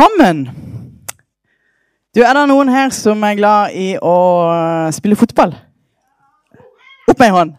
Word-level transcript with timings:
Sammen. 0.00 0.48
Du, 2.14 2.22
Er 2.22 2.32
det 2.32 2.48
noen 2.48 2.68
her 2.72 2.88
som 2.88 3.20
er 3.22 3.36
glad 3.36 3.74
i 3.76 3.88
å 4.00 4.14
spille 4.96 5.18
fotball? 5.18 5.52
Opp 7.10 7.18
med 7.18 7.26
ei 7.26 7.34
hånd. 7.34 7.52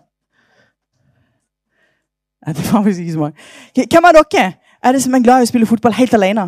Det 2.47 2.65
var 2.71 2.81
faktisk 2.81 3.03
ikke 3.03 3.13
så 3.13 3.21
mange. 3.21 3.45
Hvem 3.77 4.09
av 4.09 4.17
dere 4.17 4.47
er 4.81 4.97
det 4.97 5.03
som 5.03 5.13
er 5.13 5.25
glad 5.27 5.43
i 5.43 5.45
å 5.45 5.51
spille 5.51 5.69
fotball 5.69 5.93
helt 5.93 6.17
alene? 6.17 6.47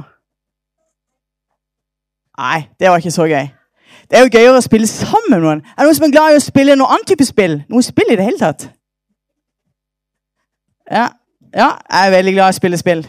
Nei, 2.41 2.59
det 2.79 2.89
var 2.89 2.97
ikke 2.97 3.13
så 3.13 3.29
gøy. 3.29 3.51
Det 4.09 4.17
er 4.17 4.25
jo 4.25 4.33
gøyere 4.33 4.57
å 4.57 4.65
spille 4.65 4.89
sammen 4.89 5.29
med 5.29 5.45
noen. 5.45 5.65
Er 5.75 5.83
det 5.83 5.91
noen 5.91 5.99
som 5.99 6.07
er 6.09 6.15
glad 6.15 6.33
i 6.33 6.39
å 6.39 6.47
spille 6.47 6.79
noen 6.79 6.95
annen 6.95 7.09
type 7.11 7.27
spill? 7.29 7.59
Noe 7.69 7.85
spill 7.85 8.09
i 8.09 8.17
det 8.17 8.25
hele 8.31 8.41
tatt? 8.41 8.71
Ja, 10.89 11.11
ja 11.53 11.75
jeg 11.77 12.07
er 12.07 12.17
veldig 12.17 12.39
glad 12.39 12.49
i 12.49 12.57
å 12.57 12.63
spille 12.63 12.81
spill. 12.81 13.05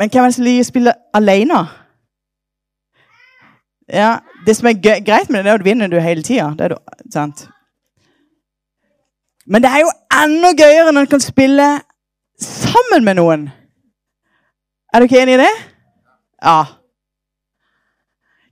Men 0.00 0.08
hvem 0.08 0.24
er 0.24 0.30
det 0.30 0.34
som 0.38 0.44
liker 0.46 0.64
å 0.64 0.70
spille 0.70 0.92
alene? 1.12 1.60
Ja, 3.92 4.20
Det 4.46 4.54
som 4.56 4.70
er 4.70 4.78
greit 4.80 5.28
med 5.28 5.44
det, 5.44 5.50
er 5.50 5.58
at 5.58 5.60
du 5.60 5.66
vinner 5.66 5.90
du 5.92 5.98
hele 6.00 6.22
tida. 6.24 6.54
Men 9.46 9.62
det 9.62 9.68
er 9.70 9.82
jo 9.82 9.90
enda 10.22 10.54
gøyere 10.56 10.94
når 10.94 11.04
du 11.04 11.10
kan 11.12 11.20
spille 11.20 11.66
sammen 12.40 13.04
med 13.04 13.20
noen. 13.20 13.50
Er 14.94 15.00
du 15.00 15.04
ikke 15.04 15.20
enig 15.20 15.36
i 15.36 15.42
det? 15.42 15.52
Ja. 16.40 16.64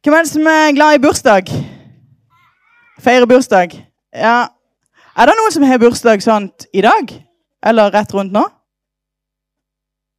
Hvem 0.05 0.15
er 0.15 0.29
det 0.29 0.35
som 0.35 0.47
er 0.53 0.77
glad 0.77 0.99
i 0.99 1.03
bursdag? 1.03 1.49
Feire 3.01 3.27
bursdag? 3.27 3.73
Ja. 4.13 4.49
Er 5.17 5.27
det 5.27 5.41
noen 5.41 5.55
som 5.55 5.65
har 5.65 5.81
bursdag 5.81 6.21
sånn 6.23 6.53
i 6.77 6.85
dag? 6.85 7.17
Eller 7.65 7.95
rett 7.95 8.13
rundt 8.13 8.37
nå? 8.37 8.45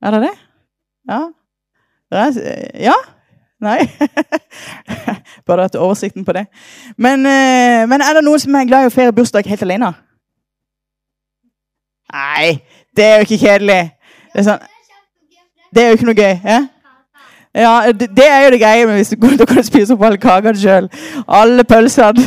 Er 0.01 0.15
det 0.15 0.29
det? 0.31 0.37
Ja? 1.09 1.21
Ja? 2.79 2.97
Nei? 3.59 3.79
Bare 5.47 5.65
hatt 5.67 5.75
oversikten 5.75 6.25
på 6.25 6.33
det. 6.37 6.45
Men, 6.97 7.25
eh, 7.25 7.87
men 7.89 8.01
er 8.01 8.15
det 8.15 8.23
noen 8.23 8.39
som 8.39 8.55
er 8.55 8.67
glad 8.69 8.87
i 8.87 8.91
å 8.91 8.93
feire 8.93 9.15
bursdag 9.15 9.49
helt 9.49 9.65
alene? 9.65 9.91
Nei, 12.09 12.59
det 12.95 13.05
er 13.05 13.15
jo 13.17 13.27
ikke 13.27 13.41
kjedelig. 13.43 13.79
Det 14.33 14.41
er, 14.41 14.45
sånn, 14.47 14.63
det 15.75 15.83
er 15.83 15.89
jo 15.89 15.97
ikke 15.97 16.09
noe 16.09 16.17
gøy. 16.17 16.35
Ja? 16.45 16.59
Ja, 17.59 17.73
det, 17.91 18.11
det 18.17 18.25
er 18.29 18.43
jo 18.45 18.51
det 18.53 18.61
greie 18.61 18.85
med 18.85 18.99
hvis 18.99 19.09
du 19.09 19.29
da 19.37 19.45
kan 19.49 19.65
spise 19.65 19.95
opp 19.95 20.05
alle 20.05 20.21
kakene 20.21 20.57
sjøl. 20.57 20.89
Alle 21.27 21.65
pølsene. 21.67 22.25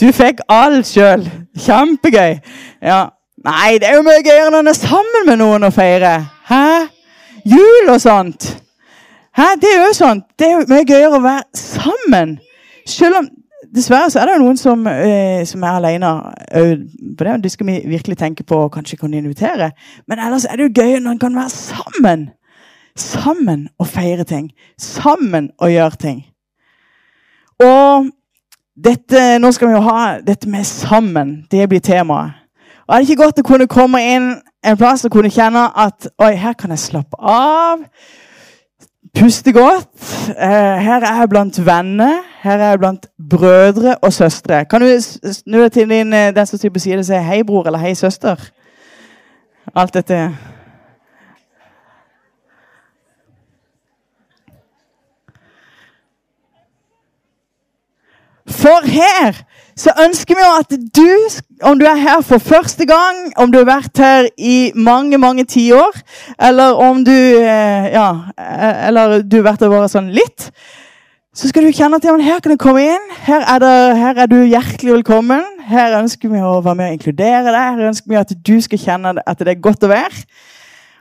Du 0.00 0.10
fikk 0.14 0.44
alt 0.52 0.86
sjøl. 0.86 1.24
Kjempegøy. 1.58 2.38
Ja. 2.84 3.06
Nei, 3.44 3.78
det 3.80 3.88
er 3.88 3.96
jo 3.96 4.04
mye 4.06 4.22
gøyere 4.22 4.52
når 4.52 4.64
en 4.64 4.72
er 4.72 4.78
sammen 4.78 5.26
med 5.26 5.40
noen 5.40 5.66
og 5.66 5.74
feirer. 5.74 6.28
Hæ? 6.48 6.62
Jul 7.44 7.90
og 7.92 8.00
sånt. 8.00 8.62
Hæ? 9.38 9.54
Det 9.60 9.70
er 9.70 9.84
jo 9.86 9.92
sånn. 9.94 10.22
Det 10.38 10.46
er 10.46 10.56
jo 10.56 10.64
mye 10.70 10.86
gøyere 10.86 11.18
å 11.18 11.22
være 11.22 11.44
sammen. 11.54 12.38
Selv 12.88 13.20
om 13.22 13.28
Dessverre 13.74 14.08
så 14.08 14.22
er 14.22 14.28
det 14.30 14.36
jo 14.38 14.44
noen 14.46 14.56
som, 14.56 14.86
eh, 14.86 15.44
som 15.44 15.62
er 15.62 15.76
alene. 15.76 16.32
eh, 16.52 16.76
på 17.18 17.24
det, 17.24 17.42
det 17.42 17.50
skal 17.52 17.66
vi 17.66 17.82
virkelig 17.84 18.16
tenke 18.16 18.44
på 18.44 18.56
og 18.56 18.72
kanskje 18.72 18.96
kunne 18.96 19.18
invitere. 19.18 19.72
Men 20.08 20.18
ellers 20.18 20.44
er 20.44 20.56
det 20.56 20.68
jo 20.68 20.82
gøy 20.82 20.98
når 21.00 21.10
en 21.10 21.18
kan 21.18 21.34
være 21.34 21.50
sammen. 21.50 22.30
Sammen 22.96 23.68
og 23.78 23.86
feire 23.86 24.24
ting. 24.24 24.52
Sammen 24.78 25.50
og 25.58 25.70
gjøre 25.70 25.96
ting. 26.00 26.24
Og 27.60 28.06
dette, 28.84 29.38
nå 29.38 29.52
skal 29.52 29.68
vi 29.68 29.74
jo 29.74 29.80
ha 29.80 30.20
dette 30.20 30.48
med 30.48 30.64
sammen. 30.64 31.44
Det 31.50 31.68
blir 31.68 31.80
temaet. 31.80 32.32
Og 32.88 32.94
er 32.94 32.98
det 33.00 33.10
ikke 33.10 33.24
godt 33.24 33.38
å 33.38 33.42
kunne 33.42 33.66
komme 33.66 34.00
inn 34.00 34.28
en 34.64 34.78
plass 34.78 35.04
å 35.06 35.10
kunne 35.12 35.30
kjenne 35.32 35.68
at 35.78 36.08
oi, 36.18 36.32
her 36.38 36.56
kan 36.58 36.74
jeg 36.74 36.82
slappe 36.82 37.18
av? 37.20 37.84
Puste 39.14 39.52
godt. 39.56 39.88
Eh, 40.34 40.76
her 40.84 41.02
er 41.02 41.22
jeg 41.22 41.30
blant 41.32 41.60
venner. 41.66 42.20
Her 42.42 42.58
er 42.58 42.74
jeg 42.74 42.82
blant 42.82 43.08
brødre 43.30 43.96
og 44.02 44.12
søstre. 44.12 44.64
Kan 44.68 44.84
du 44.84 44.90
snu 45.00 45.62
deg 45.62 45.72
til 45.72 45.88
din, 45.90 46.12
eh, 46.12 46.30
den 46.34 46.46
som 46.46 46.58
sitter 46.58 46.74
på 46.74 46.84
siden 46.84 46.98
og 46.98 47.04
si 47.04 47.14
'hei, 47.14 47.42
bror' 47.42 47.66
eller 47.66 47.78
'hei, 47.78 47.94
søster'? 47.94 48.50
Alt 49.74 49.94
dette. 49.94 50.36
For 58.58 58.86
her 58.90 59.36
så 59.78 59.92
ønsker 60.02 60.34
vi 60.34 60.42
jo 60.42 60.54
at 60.58 60.72
du, 60.96 61.10
om 61.62 61.78
du 61.78 61.86
er 61.86 62.00
her 62.00 62.22
for 62.26 62.42
første 62.42 62.86
gang, 62.86 63.28
om 63.38 63.52
du 63.52 63.60
har 63.60 63.68
vært 63.68 64.00
her 64.02 64.26
i 64.34 64.72
mange, 64.74 65.18
mange 65.18 65.44
tiår, 65.46 66.00
eller 66.48 66.80
om 66.82 67.04
du 67.06 67.14
eh, 67.14 67.86
ja, 67.94 68.08
eh, 68.34 68.86
eller 68.88 69.22
du 69.22 69.38
har 69.38 69.52
vært 69.52 69.62
her 69.62 69.70
bare 69.70 69.90
sånn 69.92 70.10
litt, 70.14 70.48
så 71.38 71.52
skal 71.52 71.68
du 71.68 71.70
kjenne 71.70 72.00
at 72.00 72.06
ja, 72.08 72.16
her 72.18 72.40
kan 72.42 72.50
du 72.50 72.58
komme 72.58 72.82
inn. 72.82 73.10
Her 73.22 73.44
er, 73.46 73.62
det, 73.62 73.74
her 74.00 74.22
er 74.24 74.30
du 74.30 74.40
hjertelig 74.42 74.96
velkommen. 74.96 75.44
Her 75.68 75.94
ønsker 76.00 76.32
vi 76.32 76.40
å 76.42 76.56
være 76.64 76.80
med 76.80 76.88
og 76.88 76.96
inkludere 76.96 77.52
deg. 77.52 77.58
Her 77.78 77.90
ønsker 77.92 78.10
vi 78.10 78.18
at 78.18 78.32
du 78.48 78.56
skal 78.64 78.82
kjenne 78.82 79.12
at 79.22 79.44
det 79.44 79.52
er 79.52 79.60
godt 79.62 79.86
å 79.86 79.92
være. 79.92 80.24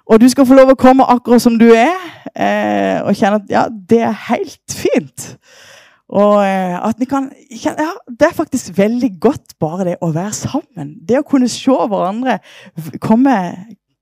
Og 0.05 0.21
du 0.21 0.27
skal 0.29 0.45
få 0.45 0.59
lov 0.59 0.75
å 0.75 0.77
komme 0.77 1.07
akkurat 1.09 1.41
som 1.41 1.57
du 1.57 1.71
er, 1.73 1.97
eh, 2.37 3.01
og 3.01 3.17
kjenne 3.17 3.41
at 3.41 3.49
ja, 3.49 3.65
det 3.89 4.03
er 4.05 4.21
helt 4.29 4.77
fint. 4.77 5.31
Og 6.07 6.39
eh, 6.39 6.75
at 6.87 6.95
vi 6.99 7.05
kan 7.05 7.31
ja, 7.51 7.73
Det 8.07 8.29
er 8.29 8.35
faktisk 8.35 8.77
veldig 8.77 9.09
godt 9.19 9.57
bare 9.59 9.89
det 9.89 9.97
å 10.01 10.11
være 10.15 10.33
sammen. 10.33 10.95
Det 11.07 11.19
å 11.19 11.25
kunne 11.27 11.49
se 11.51 11.71
hverandre 11.71 12.39
komme, 13.03 13.33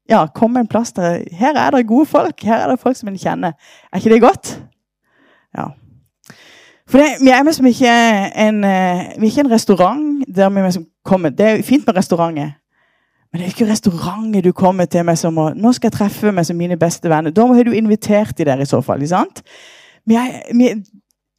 ja, 0.09 0.25
komme 0.27 0.61
en 0.61 0.69
plass 0.69 0.93
der 0.93 1.23
Her 1.33 1.57
er 1.57 1.71
det 1.73 1.87
gode 1.89 2.05
folk. 2.05 2.43
Her 2.45 2.65
er 2.65 2.73
det 2.73 2.83
folk 2.83 2.97
som 2.97 3.09
en 3.09 3.17
kjenner. 3.17 3.57
Er 3.91 4.03
ikke 4.03 4.13
det 4.13 4.21
godt? 4.21 4.53
Ja. 5.57 5.71
For 6.85 7.01
det, 7.01 7.07
vi 7.23 7.31
er 7.33 7.43
liksom 7.43 7.65
ikke 7.65 7.89
en, 7.89 8.63
eh, 8.63 9.07
vi 9.17 9.25
er 9.25 9.31
ikke 9.31 9.47
en 9.47 9.55
restaurant 9.55 10.25
der 10.27 10.49
vi 10.49 10.61
liksom 10.61 10.85
kommer 11.05 11.29
Det 11.29 11.45
er 11.45 11.63
fint 11.63 11.87
med 11.87 11.97
restauranter. 11.97 12.53
Men 13.31 13.41
det 13.41 13.47
er 13.47 13.53
ikke 13.53 13.71
restauranter 13.71 14.41
du 14.41 14.51
kommer 14.51 14.85
til 14.85 15.05
med 15.05 15.17
som 15.17 15.37
å, 15.37 15.49
nå 15.57 15.71
skal 15.73 15.89
jeg 15.89 15.97
treffe 15.97 16.31
meg 16.31 16.45
som 16.45 16.55
mine 16.55 16.77
beste 16.77 17.09
venner. 17.09 17.33
Da 17.35 17.47
har 17.49 17.63
du 17.63 17.73
invitert 17.73 18.37
de 18.37 18.45
der 18.45 18.61
i 18.61 18.65
så 18.69 18.81
fall. 18.81 19.01
ikke 19.01 19.11
sant? 19.11 19.41
Vi 20.05 20.15
er, 20.15 20.37
vi, 20.53 20.69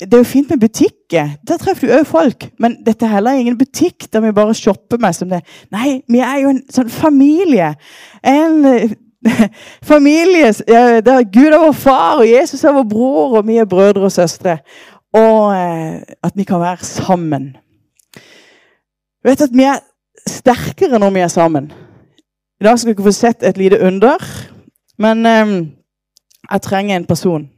det 0.00 0.14
er 0.14 0.20
jo 0.20 0.28
fint 0.28 0.50
med 0.50 0.60
butikker. 0.60 1.30
Der 1.48 1.56
treffer 1.56 1.88
du 1.88 1.94
òg 1.96 2.04
folk. 2.08 2.50
Men 2.60 2.76
dette 2.84 3.06
er 3.06 3.14
heller 3.14 3.38
ingen 3.40 3.56
butikk 3.56 4.10
der 4.12 4.20
vi 4.20 4.34
bare 4.36 4.54
shopper 4.54 5.00
med 5.00 5.16
som 5.16 5.30
det. 5.32 5.40
Nei, 5.72 6.02
vi 6.08 6.20
er 6.20 6.42
jo 6.42 6.52
en 6.52 6.60
sånn 6.72 6.92
familie. 6.92 7.70
En 8.20 8.58
eh, 8.68 8.92
familie 9.92 10.52
der 11.06 11.24
Gud 11.32 11.48
er 11.48 11.64
vår 11.64 11.78
far, 11.80 12.20
og 12.20 12.28
Jesus 12.28 12.64
er 12.64 12.76
vår 12.76 12.84
bror, 12.90 13.38
og 13.40 13.48
vi 13.48 13.56
er 13.56 13.68
brødre 13.68 14.04
og 14.10 14.12
søstre. 14.12 14.58
Og 15.16 15.56
eh, 15.56 16.04
at 16.04 16.36
vi 16.36 16.44
kan 16.44 16.60
være 16.60 16.84
sammen. 16.84 17.54
Du 18.12 19.32
vet 19.32 19.48
at 19.48 19.56
vi 19.56 19.64
er 19.64 19.80
sterkere 20.28 21.00
når 21.00 21.16
vi 21.16 21.24
er 21.24 21.32
sammen. 21.32 21.72
I 22.60 22.68
dag 22.68 22.78
skal 22.78 22.92
dere 22.92 23.08
få 23.08 23.16
sett 23.16 23.42
et 23.48 23.56
lite 23.56 23.80
under. 23.80 24.20
Men 25.00 25.24
eh, 25.24 25.58
jeg 26.52 26.68
trenger 26.68 27.00
en 27.00 27.08
person 27.08 27.48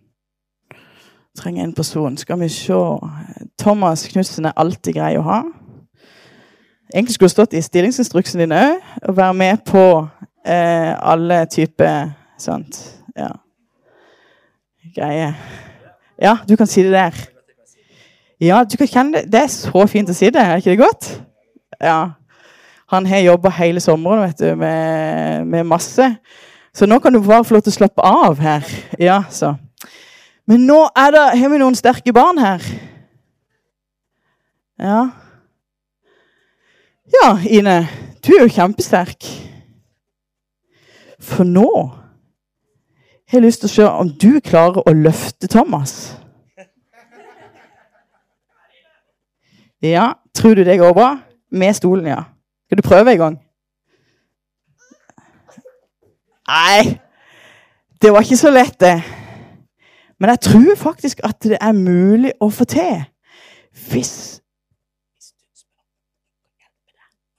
trenger 1.38 1.64
en 1.64 1.74
person. 1.74 2.16
Skal 2.18 2.40
vi 2.40 2.48
se 2.52 2.78
Thomas 3.58 4.06
Knutsen 4.10 4.48
er 4.50 4.56
alltid 4.58 4.98
grei 4.98 5.14
å 5.18 5.24
ha. 5.26 5.40
Egentlig 6.94 7.14
skulle 7.14 7.28
det 7.28 7.36
stått 7.36 7.56
i 7.56 7.62
stillingsinstruksen 7.62 8.42
din 8.42 8.54
òg, 8.56 8.78
å 9.08 9.12
være 9.12 9.36
med 9.36 9.64
på 9.68 9.82
eh, 10.46 10.92
alle 10.96 11.42
typer 11.52 12.14
sånt. 12.40 12.78
Ja. 13.16 13.34
Greier. 14.96 15.34
Ja, 16.18 16.38
du 16.48 16.56
kan 16.56 16.70
si 16.70 16.82
det 16.86 16.94
der. 16.96 17.18
Ja, 18.40 18.62
du 18.64 18.76
kan 18.80 18.88
kjenne 18.88 19.18
det. 19.18 19.32
Det 19.32 19.42
er 19.44 19.52
så 19.52 19.84
fint 19.90 20.10
å 20.10 20.16
si 20.16 20.30
det. 20.32 20.40
Er 20.40 20.62
ikke 20.62 20.72
det 20.72 20.80
godt? 20.80 21.10
Ja. 21.82 21.98
Han 22.88 23.06
har 23.06 23.20
jobba 23.20 23.52
hele 23.58 23.82
sommeren 23.84 24.24
vet 24.24 24.40
du, 24.40 24.54
med, 24.56 25.44
med 25.46 25.66
masse. 25.68 26.06
Så 26.74 26.86
nå 26.86 26.98
kan 27.02 27.12
du 27.12 27.20
bare 27.20 27.44
få 27.44 27.58
lov 27.58 27.66
til 27.66 27.74
å 27.74 27.78
slappe 27.82 28.04
av 28.04 28.38
her. 28.40 28.64
Ja, 28.96 29.22
så. 29.30 29.56
Men 30.48 30.64
nå 30.64 30.78
er 30.96 31.12
det, 31.12 31.24
har 31.40 31.50
vi 31.52 31.60
noen 31.60 31.76
sterke 31.76 32.12
barn 32.16 32.38
her. 32.40 32.64
Ja. 34.80 35.00
Ja, 37.12 37.28
Ine. 37.44 37.82
Du 38.24 38.32
er 38.32 38.46
jo 38.46 38.54
kjempesterk. 38.54 39.26
For 41.20 41.44
nå 41.44 41.68
har 43.28 43.36
jeg 43.36 43.44
lyst 43.44 43.60
til 43.60 43.68
å 43.68 43.74
se 43.74 43.88
om 44.04 44.08
du 44.08 44.40
klarer 44.44 44.80
å 44.88 44.94
løfte 44.96 45.50
Thomas. 45.52 46.14
Ja, 49.84 50.14
tror 50.34 50.56
du 50.56 50.64
det 50.64 50.78
går 50.80 50.96
bra? 50.96 51.10
Med 51.52 51.76
stolen, 51.76 52.08
ja. 52.08 52.22
Skal 52.66 52.80
du 52.80 52.86
prøve 52.88 53.12
en 53.12 53.20
gang? 53.20 53.38
Nei, 56.48 56.96
det 58.00 58.12
var 58.12 58.24
ikke 58.24 58.40
så 58.40 58.50
lett, 58.50 58.80
det. 58.80 58.96
Men 60.20 60.30
jeg 60.34 60.40
tror 60.48 60.74
faktisk 60.76 61.20
at 61.24 61.38
det 61.46 61.58
er 61.62 61.72
mulig 61.76 62.32
å 62.42 62.48
få 62.50 62.64
til. 62.68 63.04
Hvis. 63.90 64.40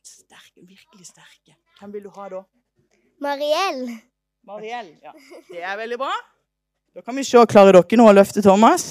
Sterke, 0.03 0.63
virkelig 0.63 1.05
sterke. 1.09 1.55
Hvem 1.79 1.93
vil 1.93 2.03
du 2.07 2.09
ha 2.15 2.29
da? 2.31 2.41
Mariell. 3.23 3.83
Mariell. 4.47 4.93
Ja. 5.03 5.11
Det 5.51 5.63
er 5.63 5.75
veldig 5.81 5.97
bra. 5.99 6.11
Da 6.95 7.03
kan 7.05 7.15
vi 7.19 7.23
se. 7.27 7.43
Klarer 7.51 7.75
dere 7.81 7.99
nå 7.99 8.07
å 8.09 8.15
løfte 8.15 8.41
Thomas? 8.45 8.87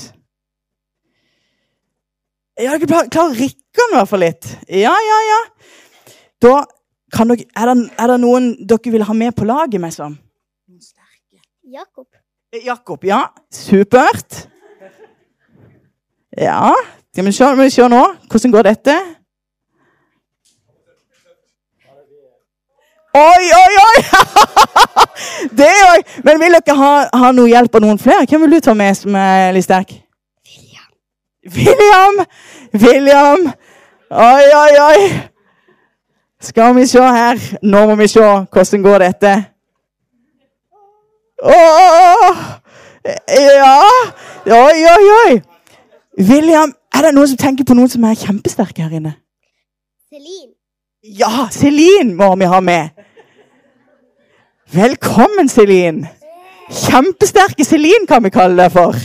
Ja, 2.58 2.74
dere 2.76 2.86
klarer- 3.08 3.36
Rikkan 3.38 3.92
i 3.94 3.96
hvert 3.98 4.10
fall 4.10 4.24
litt. 4.26 4.46
Ja, 4.68 4.92
ja, 5.08 5.18
ja. 5.30 5.40
Da 6.42 6.54
kan 7.14 7.28
dere, 7.32 7.46
er, 7.56 7.72
det, 7.72 7.90
er 7.98 8.12
det 8.12 8.20
noen 8.22 8.52
dere 8.68 8.92
vil 8.94 9.04
ha 9.08 9.14
med 9.16 9.34
på 9.38 9.46
laget 9.48 9.80
meg 9.80 9.94
som? 9.96 10.18
Jakob. 11.68 12.06
Jakob, 12.52 13.04
ja. 13.04 13.28
Supert. 13.50 14.48
Ja. 16.36 16.74
Skal 17.12 17.24
vi 17.24 17.32
se, 17.32 17.54
vi 17.56 17.70
se 17.70 17.88
nå. 17.88 18.04
Hvordan 18.30 18.52
går 18.52 18.62
dette? 18.62 18.94
Oi, 23.14 23.44
oi, 23.60 23.74
oi! 23.88 24.02
Det 25.58 25.66
jo 25.66 26.02
Men 26.24 26.40
vil 26.40 26.54
dere 26.54 26.76
ha, 26.76 26.90
ha 27.18 27.30
noe 27.32 27.48
hjelp 27.50 27.74
av 27.74 27.82
noen 27.82 27.98
flere? 27.98 28.26
Hvem 28.28 28.44
vil 28.44 28.56
du 28.56 28.60
ta 28.62 28.74
med 28.78 28.94
som 28.96 29.16
er 29.18 29.52
litt 29.56 29.66
sterk? 29.66 29.96
William! 31.48 32.22
William! 32.72 33.48
Oi, 34.10 34.48
oi, 34.54 34.72
oi! 34.84 35.08
Skal 36.40 36.76
vi 36.76 36.86
se 36.86 37.02
her. 37.02 37.40
Nå 37.62 37.86
må 37.90 37.96
vi 37.98 38.08
se. 38.08 38.24
Hvordan 38.52 38.82
går 38.82 39.04
dette? 39.04 39.36
Åh! 41.42 42.36
Ja! 43.56 43.82
Oi, 44.46 44.86
oi, 44.96 45.10
oi! 45.26 45.40
William, 46.18 46.74
er 46.94 47.06
det 47.06 47.14
noen 47.14 47.28
som 47.30 47.38
tenker 47.38 47.64
på 47.64 47.76
noen 47.78 47.90
som 47.90 48.04
er 48.08 48.18
kjempesterke 48.18 48.82
her 48.82 48.96
inne? 48.98 49.14
Celine. 50.10 50.54
Ja, 51.02 51.46
Celine 51.54 52.16
må 52.18 52.32
vi 52.40 52.48
ha 52.50 52.60
med. 52.60 52.90
Velkommen, 54.74 55.48
Celine. 55.48 56.10
Kjempesterke 56.68 57.64
Celine 57.64 58.06
kan 58.08 58.24
vi 58.24 58.34
kalle 58.34 58.58
deg 58.58 58.74
for. 58.74 58.98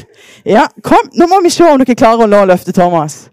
Ja, 0.45 0.65
kom, 0.83 1.11
Nå 1.13 1.29
må 1.31 1.39
vi 1.43 1.53
se 1.53 1.63
om 1.69 1.79
dere 1.79 1.95
klarer 1.95 2.25
å 2.25 2.31
nå 2.31 2.41
løfte 2.49 2.73
Thomas. 2.75 3.27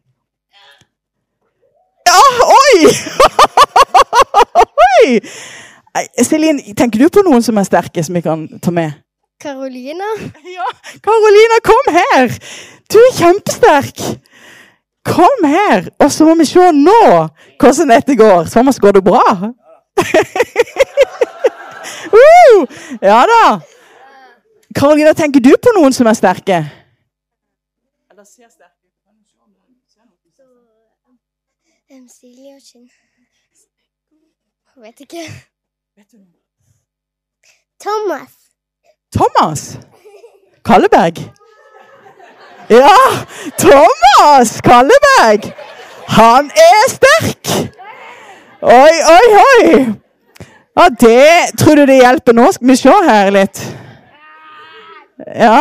Ja, 2.06 2.20
oi! 2.52 2.92
oi! 5.00 5.20
Celine, 6.22 6.74
tenker 6.74 7.02
du 7.02 7.08
på 7.10 7.22
noen 7.26 7.42
som 7.42 7.58
er 7.58 7.66
sterke, 7.66 8.02
som 8.04 8.14
vi 8.14 8.22
kan 8.24 8.46
ta 8.62 8.70
med? 8.74 8.98
Karolina. 9.40 10.10
Ja, 10.56 10.66
Karolina, 11.02 11.60
kom 11.64 11.94
her! 11.94 12.30
Du 12.92 12.98
er 13.00 13.16
kjempesterk! 13.18 14.02
Kom 15.06 15.46
her! 15.48 15.88
Og 15.98 16.12
så 16.12 16.26
må 16.28 16.34
vi 16.38 16.46
se 16.46 16.70
nå 16.76 17.02
hvordan 17.60 17.94
dette 17.94 18.16
går. 18.18 18.50
Thomas, 18.52 18.78
går 18.78 18.98
det 18.98 19.04
bra? 19.04 19.24
uh, 22.20 22.60
ja 23.02 23.22
da. 23.32 23.44
Karolina, 24.76 25.12
tenker 25.16 25.40
du 25.42 25.54
på 25.56 25.74
noen 25.78 25.96
som 25.96 26.06
er 26.06 26.18
sterke? 26.18 26.60
Eller 28.10 28.24
ser 28.28 28.46
sterke 28.52 28.80
Um, 31.90 32.06
Silje 32.08 32.54
og 32.54 32.62
Kinn. 32.62 32.90
Vet 34.78 35.00
ikke. 35.00 35.24
Thomas. 37.80 38.30
Thomas 39.12 39.78
Kalleberg. 40.64 41.32
Ja, 42.68 42.96
Thomas 43.58 44.60
Kalleberg. 44.60 45.52
Han 46.08 46.50
er 46.50 46.90
sterk. 46.90 47.72
Oi, 48.62 48.96
oi, 49.16 49.26
oi. 49.40 49.94
Ja, 50.76 50.88
det 51.00 51.58
Tror 51.58 51.74
du 51.74 51.86
det 51.86 52.00
hjelper 52.02 52.32
nå? 52.32 52.52
Skal 52.52 52.68
vi 52.68 52.76
se 52.76 52.96
her 53.08 53.30
litt. 53.34 53.62
Ja. 55.34 55.60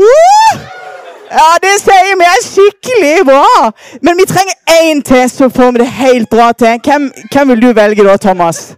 Uh! 0.00 0.29
Ja, 1.30 1.50
det 1.62 1.76
sier 1.78 2.16
vi 2.18 2.26
er 2.26 2.40
skikkelig 2.42 3.26
bra. 3.28 3.70
Men 4.02 4.18
vi 4.18 4.26
trenger 4.26 4.56
én 4.80 5.02
til, 5.06 5.30
så 5.30 5.48
får 5.48 5.72
vi 5.72 5.84
det 5.84 5.90
helt 6.00 6.30
bra 6.30 6.52
til. 6.52 6.80
Hvem, 6.84 7.12
hvem 7.32 7.48
vil 7.48 7.62
du 7.62 7.72
velge 7.72 8.04
da, 8.04 8.16
Thomas? 8.16 8.74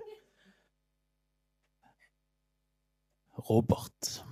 Robert. 3.51 4.23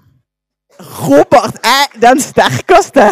Robert 0.81 1.55
er 1.65 2.01
den 2.01 2.21
sterkeste! 2.21 3.09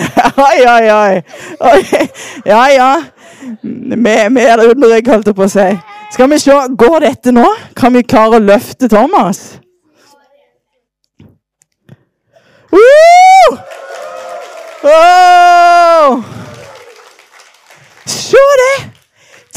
Oi, 0.48 0.58
oi, 0.74 0.90
oi. 0.92 1.22
oi. 1.60 2.08
Ja, 2.46 2.66
ja. 2.72 2.92
Med, 3.62 4.30
med 4.30 4.42
eller 4.52 4.70
under, 4.70 4.94
jeg 4.94 5.04
holdt 5.08 5.32
på 5.36 5.44
å 5.48 5.52
si. 5.52 5.68
Skal 6.12 6.30
vi 6.32 6.38
se, 6.40 6.56
Går 6.78 7.00
dette 7.04 7.32
nå? 7.32 7.46
Kan 7.76 7.96
vi 7.96 8.04
klare 8.08 8.40
å 8.40 8.44
løfte 8.44 8.88
Thomas? 8.88 9.58
Uh! 12.72 13.27
Oh! 14.82 16.22
Se 18.06 18.42
det! 18.60 18.90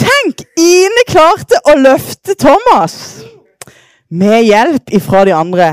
Tenk, 0.02 0.42
Ine 0.58 1.04
klarte 1.06 1.60
å 1.70 1.76
løfte 1.78 2.34
Thomas 2.40 2.96
med 4.10 4.48
hjelp 4.48 4.90
ifra 4.98 5.22
de 5.28 5.36
andre. 5.38 5.70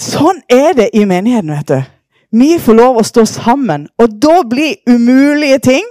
Sånn 0.00 0.40
er 0.48 0.72
det 0.78 0.88
i 0.96 1.04
menigheten, 1.08 1.52
vet 1.52 1.68
du. 1.68 1.92
Vi 2.36 2.56
får 2.60 2.78
lov 2.80 2.98
å 3.00 3.04
stå 3.06 3.26
sammen, 3.28 3.86
og 4.00 4.16
da 4.20 4.40
blir 4.48 4.80
umulige 4.88 5.60
ting 5.68 5.86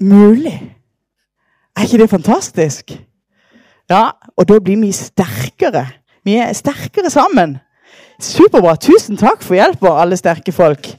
mulig. 0.00 0.58
Er 1.76 1.88
ikke 1.88 2.02
det 2.02 2.12
fantastisk? 2.12 2.94
Ja, 3.90 4.10
og 4.36 4.48
da 4.48 4.60
blir 4.60 4.78
vi 4.80 4.92
sterkere. 4.94 5.86
Vi 6.24 6.36
er 6.36 6.52
sterkere 6.54 7.10
sammen. 7.10 7.58
Superbra. 8.20 8.76
Tusen 8.76 9.16
takk 9.16 9.42
for 9.42 9.56
hjelpa, 9.56 9.96
alle 10.02 10.18
sterke 10.20 10.52
folk. 10.52 10.92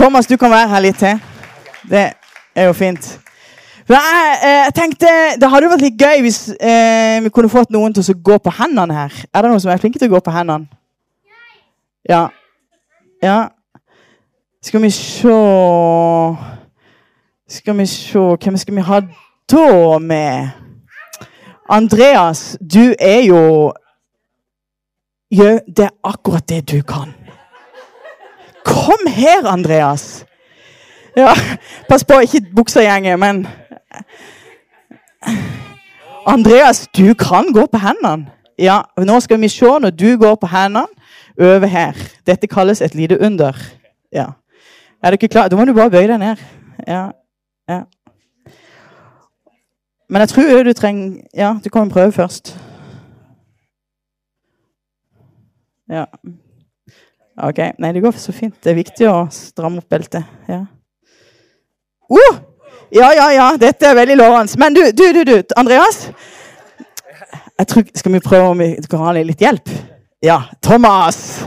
Thomas, 0.00 0.26
du 0.26 0.36
kan 0.36 0.48
være 0.50 0.68
her 0.68 0.80
litt 0.80 0.96
til. 0.96 1.18
Det 1.90 2.06
er 2.56 2.64
jo 2.70 2.72
fint. 2.72 3.20
Jeg, 3.88 4.38
eh, 4.44 4.62
jeg 4.64 4.72
tenkte, 4.74 5.10
Det 5.40 5.50
hadde 5.50 5.68
vært 5.68 5.82
litt 5.84 6.00
gøy 6.00 6.22
hvis 6.24 6.38
eh, 6.56 7.18
vi 7.20 7.28
kunne 7.28 7.50
fått 7.52 7.68
noen 7.74 7.92
til 7.92 8.08
å 8.08 8.14
gå 8.30 8.38
på 8.40 8.54
hendene 8.62 8.96
her. 8.96 9.18
Er 9.28 9.42
det 9.44 9.50
noen 9.50 9.60
som 9.60 9.68
er 9.68 9.82
flinke 9.82 10.00
til 10.00 10.08
å 10.08 10.14
gå 10.14 10.22
på 10.24 10.32
hendene? 10.32 10.72
Ja. 12.08 12.22
Ja. 13.20 13.50
Skal 14.64 14.86
vi 14.86 14.90
se 14.90 15.36
Skal 17.60 17.76
vi 17.76 17.86
se 17.92 18.24
Hvem 18.40 18.56
skal 18.56 18.80
vi 18.80 18.88
ha 18.88 19.02
da 19.52 19.98
med? 20.00 20.48
Andreas, 21.68 22.56
du 22.56 22.94
er 22.96 23.20
jo 23.28 23.44
Gjør 25.28 25.60
det 25.68 25.92
akkurat 26.02 26.48
det 26.48 26.64
du 26.72 26.80
kan. 26.82 27.12
Kom 28.64 29.06
her, 29.06 29.46
Andreas. 29.46 30.24
Ja, 31.16 31.34
Pass 31.88 32.04
på 32.04 32.20
ikke 32.22 32.44
buksa 32.54 32.82
gjenger, 32.84 33.16
men 33.16 33.46
Andreas, 36.26 36.88
du 36.96 37.14
kan 37.14 37.52
gå 37.52 37.66
på 37.66 37.78
hendene. 37.78 38.30
Ja, 38.58 38.82
Nå 38.98 39.20
skal 39.20 39.40
vi 39.40 39.48
se 39.48 39.66
når 39.80 39.90
du 39.90 40.16
går 40.20 40.34
på 40.34 40.46
hendene 40.46 40.86
over 41.40 41.66
her. 41.66 41.96
Dette 42.26 42.46
kalles 42.46 42.80
et 42.80 42.94
lite 42.94 43.18
under. 43.20 43.56
Ja. 44.12 44.26
Er 45.02 45.10
du 45.10 45.14
ikke 45.14 45.28
klar? 45.28 45.48
Da 45.48 45.56
må 45.56 45.64
du 45.64 45.72
bare 45.74 45.90
bøye 45.90 46.08
deg 46.08 46.18
ned. 46.20 46.36
Ja. 46.86 47.10
ja. 47.68 47.80
Men 50.08 50.20
jeg 50.20 50.28
tror 50.28 50.62
du 50.62 50.72
trenger 50.72 51.22
Ja, 51.34 51.54
du 51.64 51.70
kan 51.70 51.90
prøve 51.90 52.12
først. 52.12 52.58
Ja. 55.90 56.04
OK. 57.48 57.60
Nei, 57.78 57.92
det 57.96 58.02
går 58.04 58.16
så 58.20 58.32
fint. 58.36 58.54
Det 58.62 58.72
er 58.72 58.78
viktig 58.78 59.08
å 59.08 59.16
stramme 59.32 59.80
opp 59.80 59.88
beltet. 59.90 60.26
Ja. 60.48 60.64
Uh! 62.10 62.40
Ja, 62.90 63.12
ja, 63.14 63.28
ja. 63.32 63.46
Dette 63.60 63.86
er 63.86 63.94
veldig 63.94 64.16
lovende. 64.18 64.58
Men 64.58 64.74
du, 64.74 64.82
du, 64.92 65.04
du, 65.14 65.22
du, 65.24 65.54
Andreas. 65.56 66.08
Tror, 67.68 67.84
Skal 67.94 68.12
vi 68.12 68.20
prøve 68.24 68.48
om 68.50 68.58
vi 68.58 68.72
kan 68.90 69.04
ha 69.04 69.14
litt 69.14 69.40
hjelp? 69.40 69.70
Ja. 70.24 70.42
Thomas! 70.62 71.46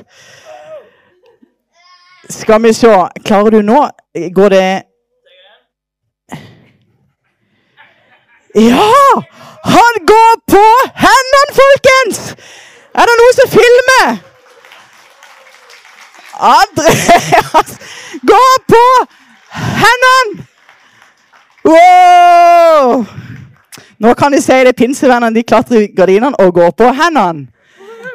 Skal 2.30 2.64
vi 2.64 2.74
se. 2.74 2.94
Klarer 3.26 3.58
du 3.58 3.62
nå? 3.62 3.84
Går 4.34 4.50
det 4.56 4.66
Ja! 8.56 9.24
Han 9.64 10.06
går 10.06 10.34
på 10.54 10.64
hendene, 11.02 11.56
folkens! 11.58 12.20
Er 12.94 13.10
det 13.10 13.16
noen 13.18 13.36
som 13.40 13.50
filmer? 13.50 14.33
Andreas 16.40 17.80
gå 18.32 18.44
på 18.68 18.84
hendene! 19.54 20.46
Wow! 21.66 23.06
Nå 24.00 24.14
kan 24.14 24.34
de 24.34 24.42
si 24.42 24.56
det 24.66 24.76
pinsevennene 24.76 25.36
de 25.36 25.46
klatrer 25.48 25.86
i 25.86 25.92
gardinene 25.96 26.40
og 26.40 26.54
går 26.54 26.74
på 26.78 26.92
hendene. 26.98 27.48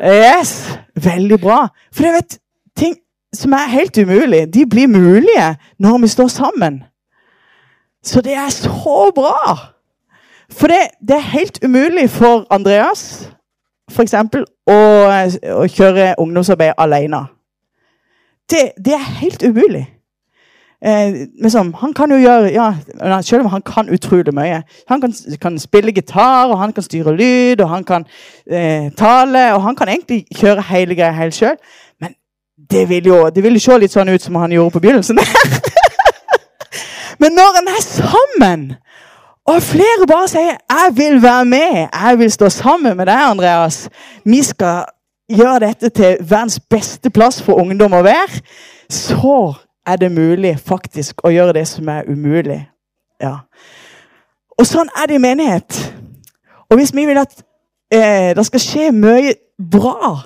Yes! 0.03 0.79
Veldig 0.95 1.41
bra. 1.41 1.69
For 1.95 2.05
jeg 2.05 2.19
vet, 2.19 2.39
ting 2.77 2.97
som 3.35 3.53
er 3.53 3.71
helt 3.71 3.99
umulig, 3.99 4.47
de 4.55 4.67
blir 4.67 4.87
mulige 4.87 5.49
når 5.79 5.99
vi 5.99 6.09
står 6.09 6.29
sammen. 6.29 6.83
Så 8.05 8.21
det 8.21 8.35
er 8.35 8.49
så 8.49 9.11
bra! 9.15 9.57
For 10.53 10.67
det, 10.67 10.89
det 11.09 11.17
er 11.17 11.33
helt 11.35 11.59
umulig 11.65 12.11
for 12.11 12.47
Andreas 12.51 13.29
f.eks. 13.93 14.15
Å, 14.15 14.77
å 15.57 15.67
kjøre 15.73 16.15
ungdomsarbeid 16.21 16.77
alene. 16.81 17.25
Det, 18.51 18.73
det 18.85 18.95
er 18.95 19.21
helt 19.21 19.43
umulig. 19.43 19.95
Eh, 20.85 21.15
liksom, 21.43 21.75
han 21.75 21.93
kan 21.93 22.11
jo 22.11 22.17
gjøre 22.17 22.53
ja, 22.53 22.75
Selv 23.23 23.41
om 23.41 23.51
han 23.51 23.63
kan 23.63 23.91
utrolig 23.91 24.35
mye. 24.35 24.63
Han 24.89 25.01
kan, 25.01 25.15
kan 25.41 25.59
spille 25.59 25.93
gitar, 25.93 26.47
og 26.47 26.59
han 26.59 26.73
kan 26.73 26.83
styre 26.83 27.17
lyd, 27.17 27.61
og 27.61 27.69
han 27.69 27.85
kan 27.85 28.05
eh, 28.51 28.93
tale, 28.97 29.55
og 29.55 29.63
han 29.63 29.77
kan 29.77 29.89
egentlig 29.89 30.25
kjøre 30.37 30.63
hele 30.71 30.95
greia 30.95 31.13
helt 31.13 31.35
sjøl. 31.35 31.57
Men 32.01 32.15
det 32.71 32.89
vil, 32.89 33.07
jo, 33.07 33.31
det 33.31 33.43
vil 33.43 33.59
jo 33.59 33.61
se 33.61 33.79
litt 33.79 33.93
sånn 33.93 34.15
ut 34.15 34.23
som 34.23 34.39
han 34.39 34.55
gjorde 34.55 34.77
på 34.77 34.85
begynnelsen. 34.85 35.19
Men 37.21 37.35
når 37.35 37.59
en 37.59 37.73
er 37.75 37.83
sammen, 37.83 38.69
og 39.49 39.63
flere 39.63 40.07
bare 40.07 40.29
sier 40.29 40.57
'jeg 40.71 40.97
vil 40.97 41.23
være 41.23 41.45
med', 41.45 41.89
'jeg 41.93 42.19
vil 42.19 42.33
stå 42.33 42.49
sammen 42.49 42.97
med 42.97 43.07
deg', 43.07 43.31
Andreas 43.31 43.89
Vi 44.25 44.43
skal 44.43 44.85
gjøre 45.29 45.61
dette 45.67 45.89
til 45.89 46.17
verdens 46.21 46.61
beste 46.61 47.11
plass 47.11 47.43
for 47.43 47.61
ungdom 47.61 47.97
å 47.97 48.03
være. 48.07 48.41
Så 48.91 49.55
er 49.87 49.97
det 49.97 50.13
mulig 50.13 50.57
faktisk 50.61 51.25
å 51.25 51.33
gjøre 51.33 51.57
det 51.61 51.67
som 51.69 51.89
er 51.89 52.09
umulig. 52.09 52.61
Ja. 53.21 53.37
Og 54.59 54.67
sånn 54.67 54.91
er 54.97 55.09
det 55.09 55.19
i 55.19 55.23
menighet. 55.23 55.79
Og 56.69 56.81
hvis 56.81 56.93
vi 56.95 57.07
vil 57.09 57.21
at 57.21 57.33
eh, 57.93 58.35
det 58.37 58.45
skal 58.47 58.63
skje 58.63 58.91
mye 58.93 59.35
bra, 59.71 60.19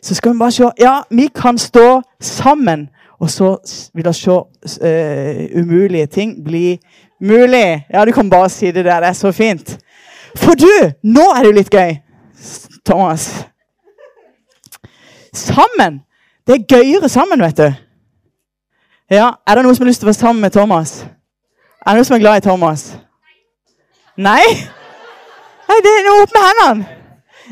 så 0.00 0.16
skal 0.16 0.32
vi 0.32 0.40
bare 0.40 0.56
se 0.56 0.70
Ja, 0.80 0.94
vi 1.10 1.28
kan 1.34 1.58
stå 1.58 2.00
sammen, 2.20 2.88
og 3.20 3.30
så 3.30 3.56
vil 3.94 4.04
det 4.04 4.14
se 4.16 4.38
eh, 4.86 5.50
umulige 5.60 6.06
ting 6.06 6.38
bli 6.44 6.78
mulig. 7.20 7.84
Ja, 7.92 8.04
du 8.04 8.12
kan 8.12 8.30
bare 8.30 8.48
si 8.48 8.70
det 8.70 8.84
der. 8.84 9.00
Det 9.00 9.08
er 9.08 9.12
så 9.12 9.32
fint. 9.32 9.78
For 10.36 10.54
du, 10.54 10.92
nå 11.02 11.26
er 11.34 11.42
det 11.42 11.50
jo 11.50 11.58
litt 11.58 11.74
gøy, 11.74 11.96
Thomas. 12.86 13.49
Sammen. 15.34 16.00
Det 16.46 16.54
er 16.54 16.76
gøyere 16.76 17.08
sammen, 17.08 17.40
vet 17.42 17.56
du. 17.56 17.72
Ja, 19.10 19.30
Er 19.46 19.54
det 19.54 19.64
noen 19.64 19.74
som 19.74 19.84
har 19.84 19.90
lyst 19.90 20.00
til 20.00 20.06
å 20.06 20.10
være 20.12 20.20
sammen 20.20 20.40
med 20.40 20.50
Thomas? 20.54 21.04
Er 21.86 21.90
det 21.90 21.94
noen 22.00 22.04
som 22.04 22.14
er 22.16 22.22
glad 22.22 22.36
i 22.36 22.46
Thomas? 22.46 22.84
Nei? 24.16 24.42
Nei, 25.68 25.78
det 25.82 25.92
er 25.96 26.10
opp 26.22 26.34
med 26.34 26.46
hendene. 26.48 26.86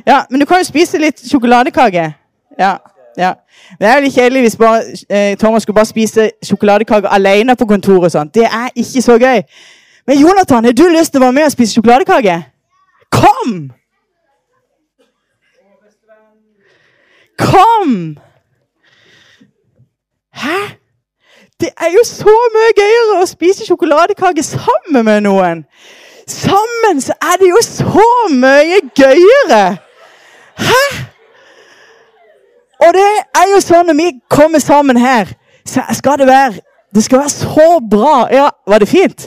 Ja, 0.06 0.22
Men 0.30 0.40
du 0.40 0.46
kan 0.46 0.58
jo 0.58 0.64
spise 0.64 0.98
litt 0.98 1.20
sjokoladekake. 1.30 2.12
Ja, 2.58 2.76
ja. 3.18 3.32
Det 3.80 3.86
er 3.88 3.96
jo 3.98 4.04
litt 4.04 4.14
kjedelig 4.14 4.42
hvis 4.42 4.56
bare, 4.56 4.82
eh, 5.10 5.36
Thomas 5.36 5.62
skulle 5.62 5.74
bare 5.74 5.86
spise 5.86 6.30
sjokoladekake 6.44 7.08
alene 7.08 7.56
på 7.56 7.66
kontoret. 7.66 8.12
sånn. 8.12 8.30
Det 8.34 8.44
er 8.44 8.68
ikke 8.76 9.02
så 9.02 9.18
gøy. 9.18 9.42
Men 10.06 10.18
Jonathan, 10.18 10.64
har 10.64 10.72
du 10.72 10.88
lyst 10.88 11.12
til 11.12 11.20
å 11.20 11.24
være 11.24 11.32
med 11.32 11.44
og 11.44 11.52
spise 11.52 11.74
sjokoladekake? 11.74 12.44
Kom! 13.10 13.70
Kom! 17.38 18.16
Hæ? 20.34 20.58
Det 21.60 21.68
er 21.80 21.90
jo 21.90 22.04
så 22.06 22.34
mye 22.54 22.74
gøyere 22.78 23.20
å 23.22 23.26
spise 23.26 23.66
sjokoladekake 23.66 24.42
sammen 24.46 25.04
med 25.06 25.24
noen. 25.26 25.64
Sammen 26.28 27.00
så 27.02 27.16
er 27.24 27.38
det 27.40 27.48
jo 27.50 27.60
så 27.64 28.06
mye 28.30 28.80
gøyere! 28.94 29.62
Hæ? 30.58 30.82
Og 32.86 32.94
det 32.94 33.06
er 33.34 33.50
jo 33.54 33.60
sånn 33.62 33.88
når 33.90 33.96
vi 33.98 34.08
kommer 34.30 34.62
sammen 34.62 34.98
her, 35.02 35.30
så 35.66 35.82
skal 35.98 36.18
det 36.20 36.26
være 36.30 36.60
Det 36.94 37.02
skal 37.04 37.18
være 37.20 37.30
så 37.30 37.66
bra. 37.90 38.28
Ja, 38.32 38.46
Var 38.66 38.78
det 38.80 38.88
fint? 38.88 39.26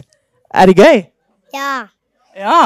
Er 0.53 0.65
det 0.65 0.75
gøy? 0.77 1.03
Ja. 1.53 1.73
Ja. 2.35 2.61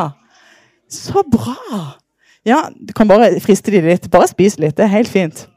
Så 0.89 1.23
bra. 1.31 1.97
Ja, 2.45 2.69
Du 2.87 2.93
kan 2.93 3.07
bare 3.07 3.39
friste 3.41 3.71
de 3.71 3.81
litt. 3.81 4.11
Bare 4.11 4.27
spise 4.27 4.61
litt. 4.61 4.77
Det 4.77 4.83
er 4.85 4.93
helt 4.93 5.09
fint. 5.09 5.47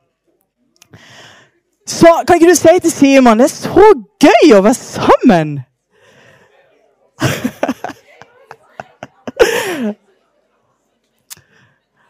Så 1.88 2.08
kan 2.26 2.36
ikke 2.36 2.50
du 2.50 2.54
si 2.56 2.80
til 2.82 2.92
Simon 2.92 3.38
det 3.40 3.44
er 3.48 3.54
så 3.54 3.86
gøy 4.20 4.52
å 4.56 4.62
være 4.64 4.74
sammen? 4.76 5.60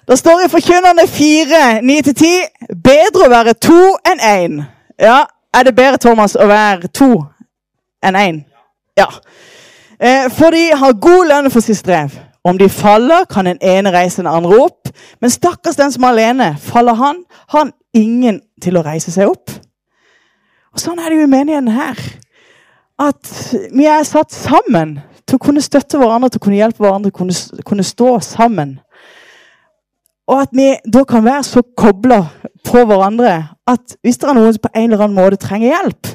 Det 0.09 0.17
står 0.19 0.41
i 0.41 0.49
Forkynnerne 0.49 1.05
4, 1.05 1.81
9-10 1.85 2.77
bedre 2.85 3.27
å 3.27 3.29
være 3.29 3.53
to 3.61 3.81
enn 4.09 4.23
én. 4.25 4.55
Ja, 4.97 5.27
er 5.53 5.67
det 5.69 5.75
bedre, 5.77 5.99
Thomas, 6.01 6.33
å 6.33 6.47
være 6.49 6.89
to 6.89 7.11
enn 8.01 8.17
én? 8.17 8.39
Ja. 8.97 9.11
Eh, 10.01 10.31
for 10.33 10.57
de 10.57 10.71
har 10.81 10.97
god 10.97 11.29
lønn 11.29 11.51
for 11.53 11.61
sitt 11.61 11.77
strev. 11.83 12.17
Om 12.49 12.59
de 12.59 12.69
faller, 12.73 13.27
kan 13.29 13.49
den 13.49 13.61
ene 13.61 13.93
reise 13.93 14.23
den 14.23 14.31
andre 14.31 14.57
opp. 14.65 14.89
Men 15.21 15.33
stakkars 15.33 15.77
den 15.77 15.93
som 15.93 16.07
er 16.07 16.15
alene. 16.15 16.49
Faller 16.63 16.97
han, 16.97 17.23
har 17.53 17.67
han 17.67 17.75
ingen 17.97 18.41
til 18.63 18.79
å 18.79 18.85
reise 18.87 19.13
seg 19.13 19.29
opp. 19.29 19.53
Og 20.73 20.81
Sånn 20.81 21.01
er 21.03 21.11
det 21.11 21.21
jo 21.21 21.29
i 21.29 21.31
menigheten 21.33 21.73
her. 21.77 22.01
At 22.99 23.31
vi 23.75 23.87
er 23.87 24.07
satt 24.07 24.33
sammen 24.35 24.99
til 25.29 25.37
å 25.37 25.43
kunne 25.43 25.63
støtte 25.63 26.01
hverandre, 26.01 26.31
til 26.33 26.41
å 26.41 26.47
kunne 26.47 26.61
hjelpe 26.61 26.83
hverandre, 26.83 27.13
kunne, 27.15 27.37
kunne 27.69 27.87
stå 27.87 28.17
sammen. 28.25 28.79
Og 30.29 30.43
at 30.43 30.53
vi 30.57 30.71
da 30.85 31.05
kan 31.09 31.25
være 31.25 31.45
så 31.47 31.63
kobla 31.77 32.23
på 32.69 32.83
hverandre 32.85 33.35
at 33.69 33.95
hvis 34.05 34.21
det 34.21 34.29
er 34.29 34.37
noen 34.37 34.57
som 34.57 34.65
på 34.65 34.73
en 34.75 34.91
eller 34.91 35.05
annen 35.07 35.17
måte 35.17 35.41
trenger 35.41 35.73
hjelp, 35.73 36.11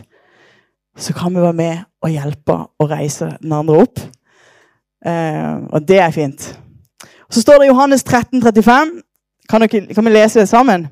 så 0.97 1.15
kan 1.17 1.33
vi 1.33 1.41
være 1.41 1.57
med 1.57 1.85
og 2.05 2.13
hjelpe 2.13 2.57
og 2.79 2.91
reise 2.91 3.31
den 3.41 3.55
andre 3.57 3.79
opp. 3.85 4.03
Eh, 5.05 5.55
og 5.69 5.87
det 5.87 5.99
er 5.99 6.11
fint. 6.15 6.59
Så 7.29 7.41
står 7.41 7.61
det 7.61 7.67
i 7.67 7.71
Johannes 7.71 8.03
13, 8.03 8.41
35. 8.41 8.91
Kan, 9.49 9.61
dere, 9.61 9.93
kan 9.93 10.05
vi 10.05 10.13
lese 10.13 10.39
det 10.39 10.49
sammen? 10.49 10.87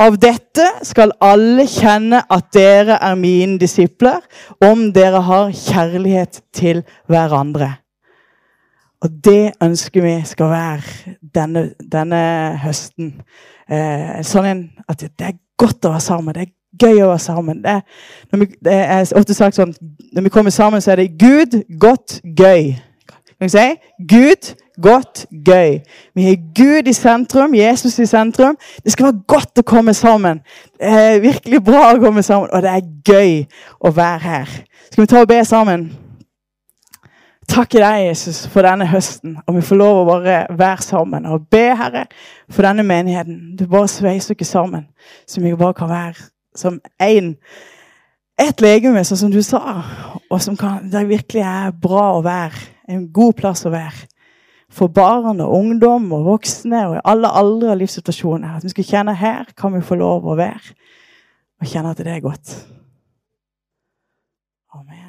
Av 0.00 0.16
dette 0.16 0.64
skal 0.88 1.12
alle 1.20 1.66
kjenne 1.68 2.22
at 2.32 2.48
dere 2.56 2.96
er 3.04 3.18
mine 3.20 3.58
disipler, 3.60 4.22
om 4.64 4.88
dere 4.96 5.20
har 5.26 5.52
kjærlighet 5.52 6.40
til 6.56 6.82
hverandre. 7.10 7.74
Og 9.04 9.12
det 9.24 9.52
ønsker 9.64 10.04
vi 10.04 10.14
skal 10.28 10.50
være 10.52 11.14
denne, 11.34 11.70
denne 11.92 12.22
høsten. 12.60 13.14
Eh, 13.68 14.20
sånn 14.26 14.66
at 14.88 15.04
det 15.04 15.28
er 15.28 15.38
godt 15.60 15.84
å 15.84 15.94
være 15.94 16.04
sammen. 16.04 16.36
Det 16.36 16.46
er 16.48 16.54
gøy 16.80 17.02
å 17.04 17.10
være 17.12 17.24
sammen. 17.24 17.62
Det 17.64 17.76
er, 17.78 17.82
vi, 18.36 18.48
det 18.64 18.76
er 18.80 19.12
ofte 19.16 19.36
sagt 19.36 19.56
sånn, 19.56 19.72
når 20.12 20.26
vi 20.26 20.32
kommer 20.32 20.54
sammen, 20.54 20.84
så 20.84 20.94
er 20.94 21.02
det 21.02 21.12
Gud, 21.20 21.60
godt, 21.80 22.20
gøy. 22.24 22.74
Kan 23.40 23.48
si? 23.48 23.66
Gud, 24.08 24.50
godt, 24.82 25.26
gøy. 25.46 25.78
Vi 26.14 26.26
har 26.26 26.36
Gud 26.56 26.88
i 26.88 26.92
sentrum, 26.92 27.54
Jesus 27.54 27.98
i 27.98 28.06
sentrum. 28.06 28.58
Det 28.84 28.92
skal 28.92 29.06
være 29.06 29.22
godt 29.28 29.62
å 29.62 29.64
komme 29.66 29.94
sammen. 29.96 30.42
Det 30.76 30.92
er 30.92 31.22
virkelig 31.24 31.62
bra 31.64 31.86
å 31.94 32.02
komme 32.02 32.22
sammen, 32.22 32.50
og 32.52 32.62
det 32.62 32.74
er 32.74 32.90
gøy 33.08 33.32
å 33.80 33.94
være 33.96 34.22
her. 34.26 34.54
Skal 34.90 35.02
vi 35.02 35.10
ta 35.10 35.22
og 35.24 35.30
be 35.30 35.40
sammen? 35.48 35.88
Takke 37.50 37.80
deg, 37.82 38.04
Jesus, 38.10 38.44
for 38.52 38.62
denne 38.62 38.86
høsten. 38.86 39.38
Og 39.48 39.56
vi 39.56 39.64
får 39.66 39.78
lov 39.80 40.02
å 40.02 40.08
bare 40.12 40.42
være 40.54 40.84
sammen 40.84 41.26
og 41.26 41.48
be, 41.50 41.64
Herre, 41.80 42.04
for 42.52 42.66
denne 42.66 42.84
menigheten. 42.86 43.56
Du 43.58 43.64
bare 43.70 43.88
sveiser 43.90 44.36
ikke 44.36 44.46
sammen, 44.46 44.84
så 45.26 45.42
vi 45.42 45.56
bare 45.56 45.74
kan 45.80 45.90
være 45.90 46.28
som 46.54 46.76
én. 47.02 47.34
Ett 48.40 48.62
legeme, 48.62 49.02
sånn 49.04 49.24
som 49.24 49.32
du 49.32 49.40
sa, 49.44 49.80
og 50.30 50.38
som 50.40 50.56
kan, 50.56 50.84
det 50.92 51.02
virkelig 51.08 51.42
er 51.42 51.74
bra 51.76 52.06
å 52.18 52.22
være. 52.24 52.68
En 52.90 53.06
god 53.14 53.36
plass 53.38 53.64
å 53.66 53.72
være. 53.74 54.08
For 54.70 54.90
barn 54.94 55.42
og 55.42 55.54
ungdom 55.56 56.10
og 56.14 56.26
voksne 56.28 56.84
og 56.88 56.98
i 56.98 57.04
alle 57.12 57.30
aldre 57.40 57.72
og 57.74 57.80
livssituasjoner. 57.80 58.58
At 58.58 58.66
vi 58.66 58.74
skal 58.74 58.88
kjenne 58.92 59.16
her 59.18 59.50
kan 59.58 59.74
vi 59.74 59.82
få 59.82 59.98
lov 59.98 60.28
å 60.30 60.38
være. 60.38 60.76
Og 61.60 61.70
kjenne 61.70 61.94
at 61.94 62.02
det 62.02 62.14
er 62.14 62.24
godt. 62.24 62.54
Amen. 64.76 64.99